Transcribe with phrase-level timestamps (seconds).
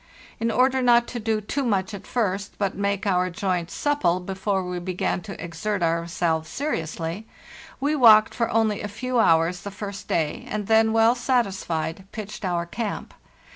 [0.39, 4.63] In order not to do too much at first, but make our joints supple before
[4.67, 7.27] we began to exert ourselves seriously,
[7.79, 12.43] we walked for only a few hours the first day, and then, well satisfied, pitched
[12.43, 13.13] our camp.